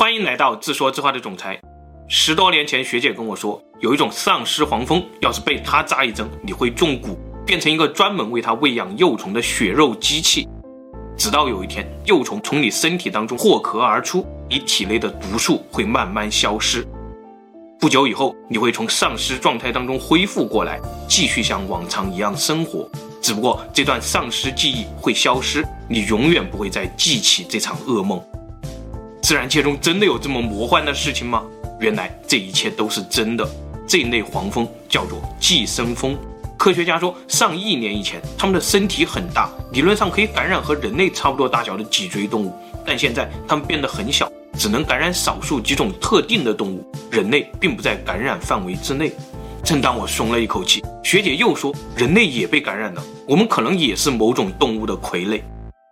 [0.00, 1.60] 欢迎来到自说自话的总裁。
[2.08, 10.48] 十多年前，学姐跟我说，有一种丧尸黄蜂，要是被它扎一针，你会中蛊，变成一个专门为它喂养幼虫的血肉机器。
[11.18, 16.82] 直到有一天，幼虫从你身体当中破壳而出，你体内的毒素会慢慢消失。
[17.78, 20.80] 不久以后，你会从丧尸状态当中恢复过来，
[21.10, 22.88] 继续像往常一样生活。
[23.20, 28.18] 只不过这段丧尸记忆会消失，你永远不会再记起这场噩梦。
[29.30, 31.44] 自然界中真的有这么魔幻的事情吗？
[31.78, 33.48] 原来这一切都是真的。
[33.86, 36.18] 这一类黄蜂叫做寄生蜂。
[36.58, 42.52] 科学家说，上亿年以前，它们的身体很大，理论上可以感染和人类差不多大小的脊椎动物。
[42.84, 49.12] 但现在它们变得很小，只能感染少数几种特定的动物，人类并不在感染范围之内。
[49.62, 55.40] 正当我松了一口气，学姐又说，人类也被感染了，我们可能也是某种动物的傀儡。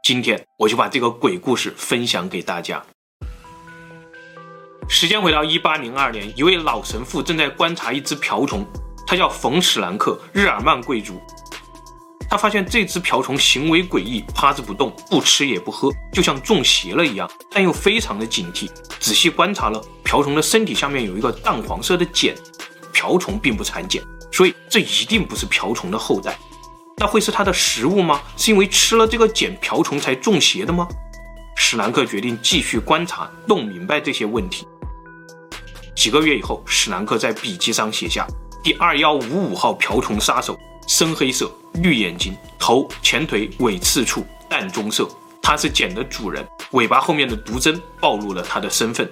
[0.03, 2.83] 今天我就把这个鬼故事分享给大家。
[4.91, 8.67] 时间回到一八零二年，一位老神父正在观察一只瓢虫，
[9.07, 11.21] 他叫冯史兰克，日耳曼贵族。
[12.31, 18.71] 他发现这只瓢虫行为诡异，趴着不动，不吃也不喝，就像中邪了一样，但又非常的警惕。
[18.99, 22.35] 仔细观察了，瓢虫的身体下面有一个淡黄色的茧，
[22.91, 26.39] 瓢虫并不产茧，所以这一定不是瓢虫的后代。
[26.97, 28.23] 那会是它的食物吗？
[28.39, 30.89] 是因为吃了这个茧，瓢虫才中邪的吗？
[31.57, 34.67] 史兰克决定继续观察，弄明白这些问题。
[35.99, 38.25] 几个月以后，史兰克在笔记上写下：
[38.63, 41.51] 第二幺五五号瓢虫杀手，深黑色，
[41.83, 45.09] 绿眼睛，头、前腿、尾刺处淡棕色。
[45.43, 49.11] 它是茧的主人，尾巴后面的毒针暴露了他的身份。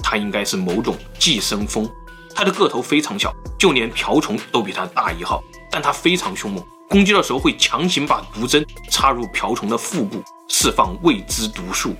[0.00, 1.90] 他应该是某种寄生蜂。
[2.36, 5.42] 它的个头非常小，就连瓢虫都比它大一号。
[5.72, 11.96] 但它非常凶猛，攻击的时候会强行把毒针插入瓢虫的腹部，释放未知毒素。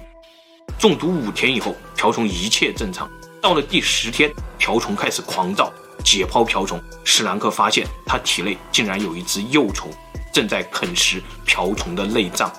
[0.79, 3.11] 中毒五天以后，瓢虫一切正常。
[3.41, 5.73] 到了第十天，瓢虫开始狂躁。
[6.05, 9.91] 解剖瓢虫，史兰克发现它体内竟然有一只幼虫，
[10.33, 12.51] 正在啃食瓢虫的内脏。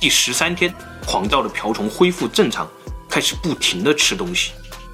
[0.00, 0.72] 第十三天，
[1.06, 2.68] 狂躁的瓢虫恢复正常，
[3.08, 4.52] 开始不停地吃东西。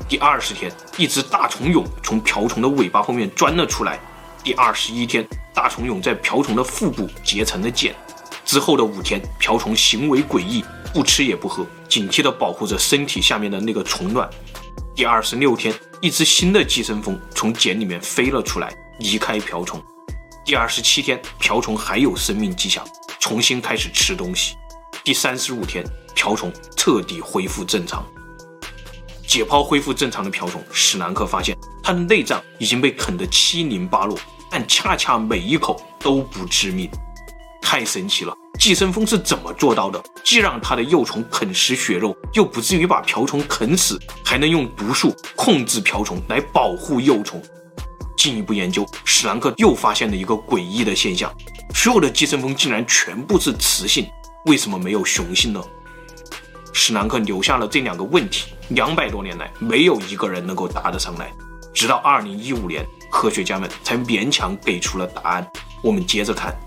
[0.09, 3.99] 第二十天，一只大虫蛹从瓢虫的尾巴后面钻了出来。
[4.43, 7.95] 第二十一天，大虫蛹在瓢虫的腹部结成了茧。
[8.45, 10.63] 之后的五天，瓢虫行为诡异。
[10.95, 14.31] 不吃也不喝，警惕地保护着身体下面的那个虫卵。
[14.95, 19.83] 第二十六天，一只新的寄生蜂从茧里面飞了出来，离开瓢虫。
[20.45, 22.87] 第二十七天，瓢虫还有生命迹象，
[23.19, 24.55] 重新开始吃东西。
[25.03, 25.85] 第三十五天，
[26.15, 28.07] 瓢虫彻底恢复正常。
[29.27, 34.17] 解剖恢复正常的瓢虫，史兰克发现它的内脏已经被啃得七零八落，
[34.49, 36.89] 但恰恰每一口都不致命，
[37.61, 38.33] 太神奇了。
[38.65, 40.03] 寄生蜂是怎么做到的？
[40.25, 47.43] 既让它的幼虫啃食血肉，又不至于把瓢虫啃死，还能用毒素控制瓢虫来保护幼虫。
[48.17, 51.31] 进一步研究，史兰克又发现了一个诡异的现象：
[51.75, 54.07] 所有的寄生蜂竟然全部是雌性，
[54.47, 55.63] 为什么没有雄性呢？
[56.73, 61.31] 史兰克留下了这两个问题，两百多年来没有一个人能够答得上来。
[61.75, 65.47] 直到二零一五年，科学家们才勉强给出了答案。
[65.83, 66.59] 我们接着看。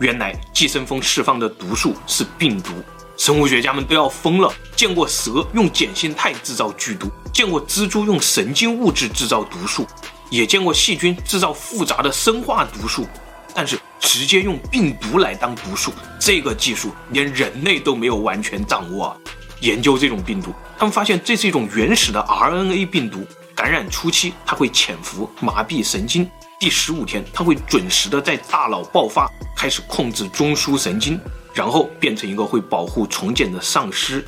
[0.00, 2.70] 原来寄生蜂释放的毒素是病毒，
[3.18, 4.50] 生物学家们都要疯了。
[4.74, 9.86] 见过蛇用碱性肽制造剧毒，见过蜘蛛用神经物质制造毒素，
[10.30, 13.06] 也见过细菌制造复杂的生化毒素，
[13.54, 19.14] 但是直接用病毒来当毒素，这个技术连人类都没有完全掌握。
[19.60, 26.26] 研究这种病毒，他们发现这是一种原始的 RNA 病毒，感染初期它会潜伏麻痹神经。
[26.60, 29.26] 第十五天，它会准时的在大脑爆发，
[29.56, 31.18] 开始控制中枢神经，
[31.54, 34.22] 然后变成一个会保护虫茧的丧尸。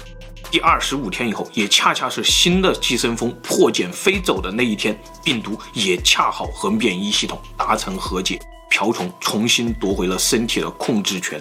[0.50, 11.38] 第二十五天以后，也恰恰是新的寄生蜂破茧飞走的那一天，病毒也恰好和免疫系统达成和解，瓢虫重新夺回了身体的控制权。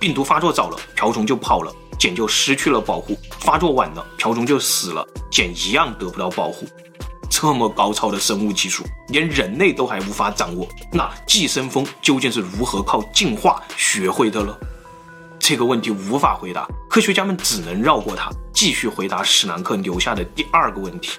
[0.00, 6.66] 病毒发作早了，瓢虫就跑了，茧就失去了保护；发作晚了，瓢虫就死了，茧一样得不到保护。
[7.42, 14.56] 这么高超的生物技术，连人类都还无法掌握，那寄生蜂究竟是如何靠进化学会的呢？
[15.40, 21.18] 这个问题无法回答，科学家们只能绕过它，继续回答史兰克留下的第二个问题。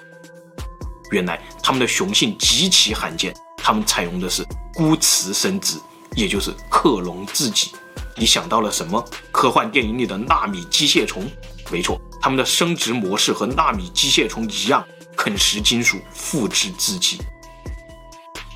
[1.12, 4.46] 原来它们的雄性极其罕见，它们采用的是
[4.76, 5.78] 孤雌生殖，
[6.16, 7.74] 也就是克隆自己。
[8.16, 9.06] 你想到了什么？
[9.30, 11.30] 科幻电影里的纳米机械虫？
[11.70, 14.82] 没错，它们的生殖模式和纳米机械虫一样。
[15.16, 17.20] 啃食金属，复制自己。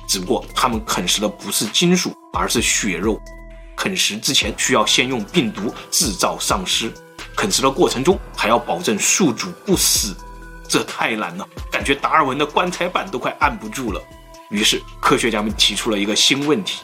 [0.06, 3.20] 只不过他们啃食的不是金属，而是血肉。
[3.76, 6.92] 啃食之前需要先用病毒制造丧尸，
[7.36, 10.16] 啃食的过程中还要保证宿主不死，
[10.68, 14.02] 这太难了，感觉达尔文的棺材板都快按不住了。
[14.50, 16.82] 于是科学家们提出了一个新问题：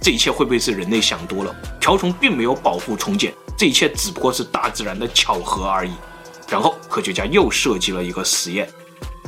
[0.00, 1.52] 这一切会不会是人类想多了？
[1.80, 5.92] 瓢虫并没有保护虫茧，这一切只不过是大自然的巧合而已。
[6.48, 8.70] 然后科学家又设计了一个实验。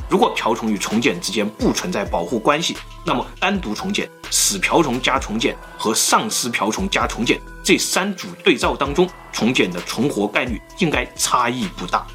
[0.09, 2.75] 如果瓢虫与虫茧之间不存在保护关系，
[3.05, 12.07] 那么单独虫茧、死瓢虫加虫茧和丧尸瓢虫加虫茧这三组对照当中，虫茧的存活概率应该差异不大。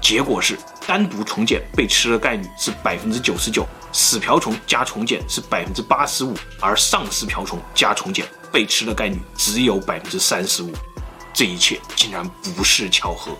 [0.00, 10.72] 结果是，单独虫茧被吃的概率是百分之九十九，死瓢虫加虫茧是百分之八十五，而丧尸瓢虫加虫茧被吃的概率只有百分之三十五。
[11.34, 12.26] 这一切竟然
[12.56, 13.32] 不是巧合。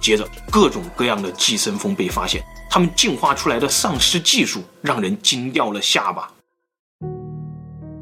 [0.00, 2.42] 接着，各种各样的寄生蜂被发现。
[2.68, 6.30] 它们进化出来的丧尸技术让人惊掉了下巴。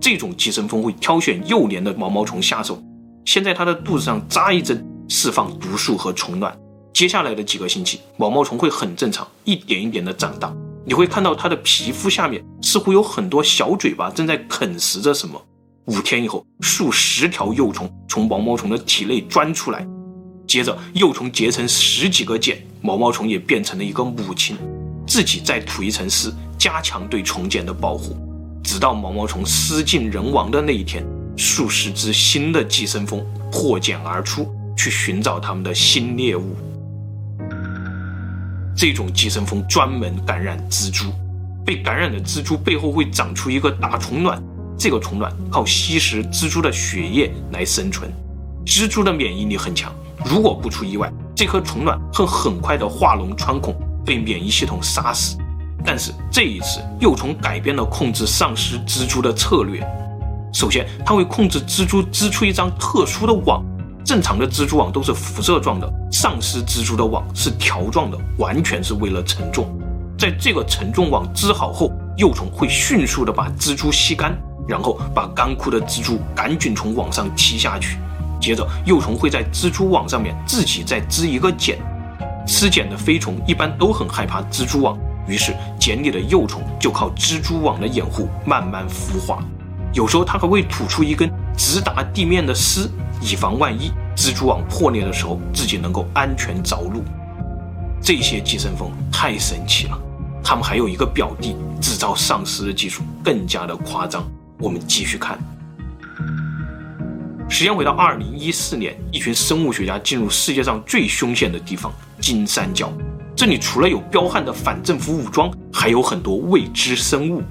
[0.00, 2.82] 这种寄生蜂会挑选幼年的毛毛虫下手，
[3.25, 6.56] 先在它的肚子上扎一针，释放毒素和虫卵。
[6.93, 10.52] 接下来的几个星期，毛毛虫会很正常，一点一点的长大。
[10.85, 15.41] 你会看到它的皮肤下面似乎有很多小嘴巴正在啃食着什么。
[15.87, 19.87] 五天以后，数十条幼虫从毛毛虫的体内钻出来。
[20.46, 24.56] 接着，幼虫结成十几个茧，毛毛虫也变成了一个母亲，
[25.06, 28.17] 自己再吐一层丝，加强对虫茧的保护。
[28.62, 31.05] 直到毛毛虫失尽人亡的那一天，
[31.37, 36.56] 数十只新的寄生蜂破茧而出，去寻找它们的新猎物。
[38.76, 41.12] 这种寄生蜂专门感染蜘蛛，
[41.64, 44.43] 被感染的蜘蛛背后会长出一个大虫卵，
[44.79, 48.11] 这个虫卵靠吸食蜘蛛的血液来生存。
[48.64, 49.93] 蜘蛛的免疫力很强。
[50.25, 53.75] 如果不出意外，这颗虫卵会很快的化脓穿孔，
[54.05, 55.37] 被免疫系统杀死。
[55.85, 59.87] 但是这一次，幼虫改变了控制丧尸蜘蛛的策略。
[60.53, 63.62] 首先，它会控制蜘蛛织出一张特殊的网。
[64.05, 69.67] 正常的蜘蛛网都是辐射状的，丧尸蜘蛛的网是条状的，完全是为了承重。
[70.19, 74.38] 在这个承重网织好后，幼虫会迅速的把蜘蛛吸干，
[74.69, 77.99] 然后把干枯的蜘蛛赶紧从网上踢下去。
[78.40, 81.78] 接着，幼虫会在蜘蛛网上面自己再织一个茧。
[82.46, 89.42] 吃茧的飞虫一般都很害怕蜘蛛网，于是茧里的幼虫就靠蜘蛛网的掩护慢慢孵化。
[89.94, 92.90] 有时候它还会吐出一根直达地面的丝，
[93.22, 97.02] 以防万一蜘蛛网破裂的时候自己能够安全着陆。
[98.02, 99.98] 这些寄生蜂太神奇了，
[100.42, 104.22] 它们还有一个表弟制造丧尸的技术更加的夸张。
[104.58, 105.38] 我们继续看。
[107.56, 112.93] 时间回到二零一四年，一群生物学家进入世界上最凶险的地方——金三角。
[113.37, 117.45] 这里除了有彪悍的反政府武装，还有很多未知生物，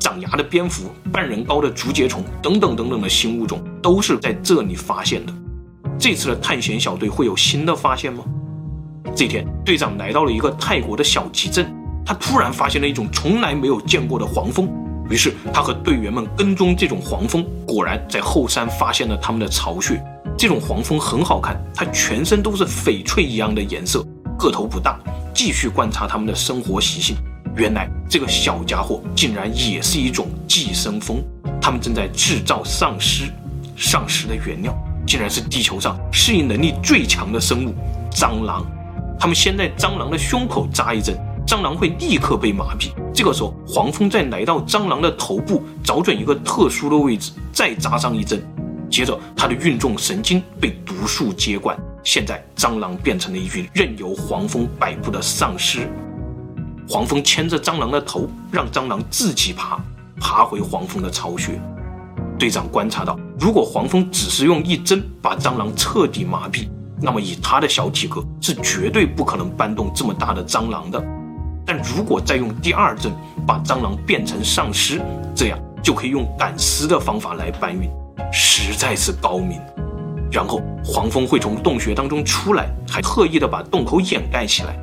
[0.00, 5.32] 长牙的蝙蝠、半人高的竹节虫等等等等的新物种，都是在这里发现的。
[5.98, 8.24] 这次的探险小队会有新的发现吗？
[9.14, 11.70] 这天，队长来到了一个泰国的小集镇，
[12.06, 14.66] 他突然发现了一种从来没有见过的黄蜂。
[15.10, 20.00] 于是他和队员们跟踪这种黄蜂，果然在后山发现了他们的巢穴。
[20.38, 24.02] 这种黄蜂很好看，它全身都是翡翠一样的颜色，
[24.38, 24.98] 个头不大。
[25.34, 27.16] 继续观察它们的生活习性，
[27.56, 31.22] 原来这个小家伙竟然也是一种寄生蜂。
[31.60, 33.24] 它们正在制造丧尸，
[33.76, 34.74] 丧尸的原料
[35.06, 37.74] 竟然是地球上适应能力最强的生物——
[38.14, 38.64] 蟑螂。
[39.18, 41.18] 他们先在蟑螂的胸口扎一针。
[41.50, 48.40] 蟑螂会立刻被麻痹，这个时候黄蜂再来到蟑螂的头部，找准一个特殊的位置，再扎上一针，
[48.88, 55.90] 接着它的运动神经被毒素接管，现在蟑螂变成了一具任由黄蜂摆布的丧尸。
[56.88, 59.76] 黄蜂牵着蟑螂的头，让蟑螂自己爬，
[60.20, 61.60] 爬回黄蜂的巢穴。
[62.38, 66.68] 队长观察到，如果黄蜂只是用一针把蟑螂彻底麻痹，
[67.02, 71.04] 那么以它的小体格是绝对不可能搬动这么大的蟑螂的。
[71.72, 73.12] 但如果再用第二针
[73.46, 75.00] 把蟑螂变成丧尸，
[75.36, 77.88] 这样就可以用赶尸的方法来搬运，
[78.32, 79.60] 实在是高明。
[80.32, 84.76] 然后黄蜂会从洞穴当中出来，还特意的把洞口掩盖起来。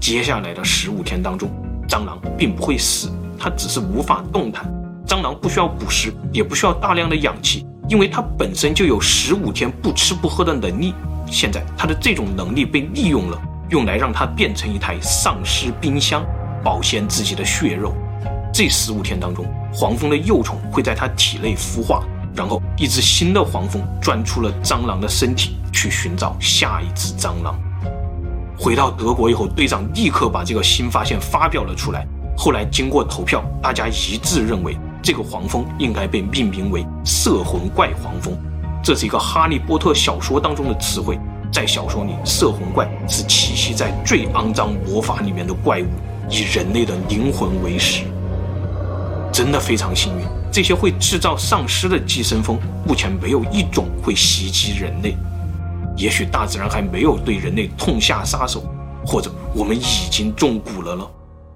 [0.00, 1.50] 接下来的十五天当中，
[1.86, 4.64] 蟑螂并不会死，它只是无法动弹。
[5.06, 10.94] 蟑螂不需要捕食，也不需要大量的氧气，因为它本身就有十五天不吃不喝的能力。
[11.26, 13.38] 现在它的这种能力被利用了。
[13.68, 16.24] 用来让它变成一台丧尸冰箱，
[16.62, 17.94] 保鲜自己的血肉。
[18.52, 22.02] 这十五天当中，黄蜂的幼虫会在它体内孵化，
[22.34, 27.58] 然后一只新的黄蜂钻出了蟑螂的身体，去寻找下一只蟑螂。
[28.58, 32.06] 回到德国以后，队长立刻把这个新发现发表了出来。
[32.38, 38.34] 后来经过投票，大家一致认为这个黄蜂应该被命名为“摄魂怪黄蜂”。
[38.82, 41.18] 这是一个哈利波特小说当中的词汇。
[41.52, 45.86] 在小说里，摄魂怪是栖息在最肮脏魔法里面的怪物，
[46.30, 48.04] 以人类的灵魂为食。
[49.32, 55.16] 真的非常幸运，这些会制造丧尸的寄生蜂，目前没有一种会袭击人类。
[55.96, 58.64] 也许大自然还没有对人类痛下杀手，
[59.04, 61.06] 或者我们已经中蛊了呢？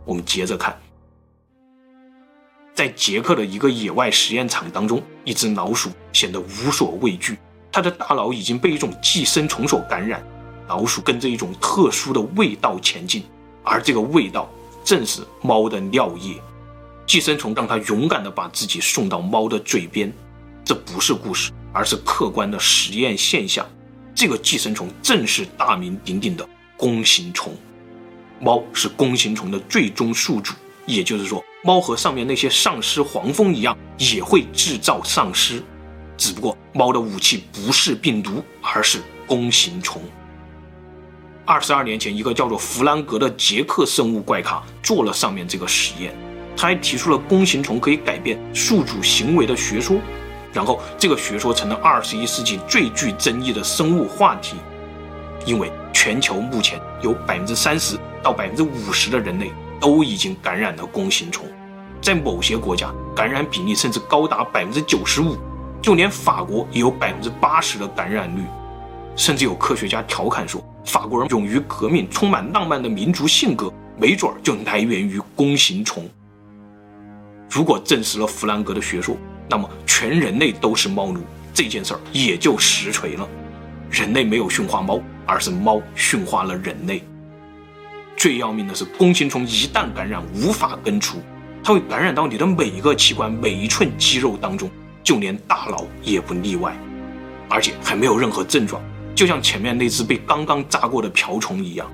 [0.04, 0.74] 我们接着看，
[2.74, 7.38] 在捷克的一个野外实验场当中，一只老鼠显得无所畏惧。
[7.72, 10.22] 它的大脑已经被一种寄生虫所感染，
[10.68, 13.22] 老鼠跟着一种特殊的味道前进，
[13.62, 14.50] 而这个味道
[14.84, 16.34] 正是猫的尿液。
[17.06, 20.12] 寄生虫让它勇敢地把自己送到猫的嘴边。
[20.64, 23.66] 这不是故事，而是客观的实验现象。
[24.14, 27.52] 这个寄生虫正是大名鼎鼎的弓形虫。
[28.38, 30.54] 猫是弓形虫的最终宿主，
[30.86, 35.62] 也就是说，猫和上面那些丧尸黄蜂一样，也会制造丧尸。
[36.20, 40.02] 只不过猫的武器不是病毒，而是弓形虫。
[41.46, 46.14] 二十二年前，一个叫做弗兰格的捷克生物怪咖做了上面这个实验，
[46.54, 49.96] 他还提出了弓形虫可以改变宿主行为的学说，
[50.52, 54.56] 然后这个学说成了二十一世纪最具争议的生物话题，
[55.46, 59.50] 因为全球目前有百分之三十到百分之五十的人类
[59.80, 61.46] 都已经感染了弓形虫，
[62.02, 65.38] 在某些国家感染比例甚至高达百分之九十五。
[65.82, 68.42] 就连法国也有百分之八十的感染率，
[69.16, 76.08] 甚至有科学家调侃说，法国人勇于革命、充满浪漫的民族性格，没准儿就来源于弓形虫。
[77.48, 79.16] 如果证实了弗兰格的学说，
[79.48, 81.20] 那么全人类都是猫奴，
[81.54, 83.26] 这件事儿也就实锤了。
[83.90, 87.02] 人类没有驯化猫，而是猫驯化了人类。
[88.16, 91.18] 最要命的是，弓形虫一旦感染，无法根除，
[91.64, 94.70] 它会感染到你的每一个器官、每一寸肌肉当中。
[95.02, 96.76] 就连大脑也不例外，
[97.48, 98.82] 而且还没有任何症状，
[99.14, 101.90] 就像前面那只被刚刚炸过的瓢虫一样。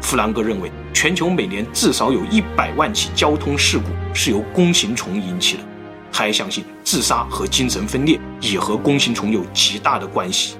[0.00, 5.62] 弗兰克认为，全球每年至少有一百万起交通事故是由弓形虫引起的。
[6.10, 10.56] 他还相信，自杀和精神分裂也和弓形虫有极大的关系。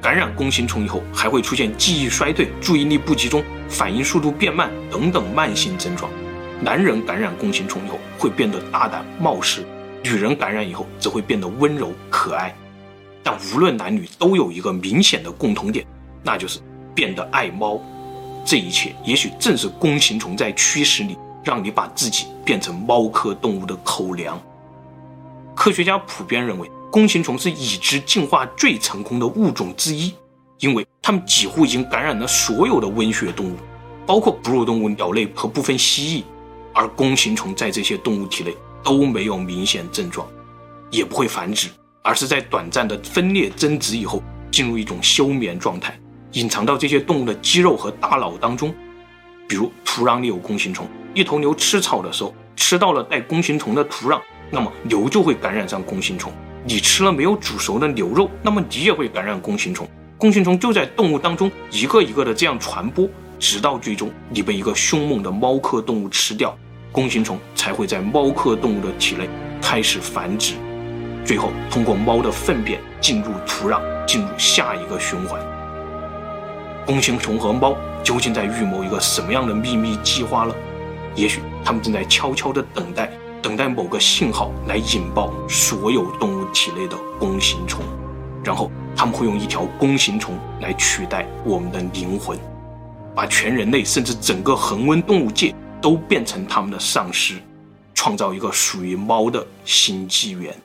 [0.00, 6.10] 感染弓形虫以后，还会出现记忆衰退、注意力不集中、反应速度变慢等等慢性症状。
[6.62, 9.62] 男人感染弓形虫以后，会变得大胆冒失。
[10.02, 12.54] 女人感染以后则会变得温柔可爱，
[13.22, 15.86] 但无论男女都有一个明显的共同点，
[16.22, 16.60] 那就是
[16.94, 17.78] 变得爱猫。
[18.44, 24.40] 这一切也许正是弓形虫在驱使你，让你把自己变成猫科动物的口粮。
[25.54, 30.14] 科学家普遍认为，弓形虫是已知进化最成功的物种之一，
[30.58, 33.56] 因为它们几乎已经感染了所有的温血动物，
[34.06, 36.24] 包括哺乳动物、鸟类和部分蜥蜴，
[36.72, 38.56] 而弓形虫在这些动物体内。
[38.82, 40.26] 都没有明显症状，
[40.90, 41.68] 也不会繁殖，
[42.02, 45.98] 而是在短暂的分裂增殖以后进入一种休眠状态，
[46.32, 48.74] 隐藏到这些动物的肌肉和大脑当中。
[49.48, 54.20] 比如土壤里有弓形虫，一头牛吃草的时候吃到了带弓形虫的土壤，
[54.50, 56.32] 那么牛就会感染上弓形虫。
[56.64, 59.88] 你吃了没有煮熟的牛肉，那么你也会感染弓形虫。
[60.16, 63.08] 弓形虫就在动物当中一个一个的这样传播，
[63.38, 66.56] 直到最终你被一个凶猛的猫科动物吃掉。
[66.92, 69.28] 弓形虫才会在猫科动物的体内
[69.60, 70.54] 开始繁殖，
[71.26, 75.38] 最后通过猫的粪便进入土壤，进入下一个循环。
[76.86, 80.54] 弓形虫和猫究竟在预谋一个什么样的秘密计划呢？
[81.14, 83.12] 也许他们正在悄悄地等待，
[83.42, 87.84] 等待某个信号来引爆所有动物体内的弓形虫，
[88.42, 92.38] 然后他们会用一条弓形虫来取代我们的灵魂，
[93.14, 95.54] 把全人类甚至整个恒温动物界。
[95.82, 97.36] 都变成他们的丧尸，
[98.00, 100.58] 创造一个属于猫的新纪元。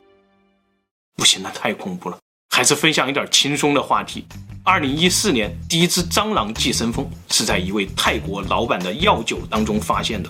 [1.17, 2.17] 不行，那太恐怖了，
[2.49, 4.25] 还是分享一点轻松的话题。
[4.63, 10.29] 二零一四年，第一只蟑螂寄生蜂是在一位泰国老板的药酒当中发现的。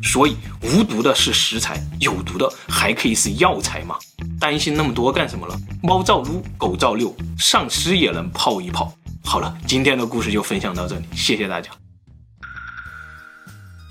[0.00, 3.98] 所以，无毒的是食材，有毒的还可以是药材吗？
[4.38, 5.58] 担心那么多干什么了？
[5.82, 8.94] 猫照撸，狗照遛，丧尸也能泡一泡。
[9.24, 11.72] 好了，今天的故事就分享到这里，谢谢大家。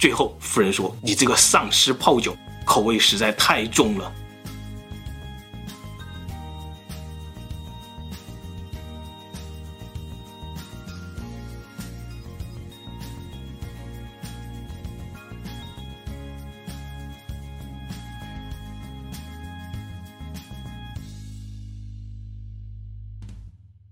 [0.04, 4.12] 最后，夫人说：“你这个丧尸泡酒口味实在太重了。”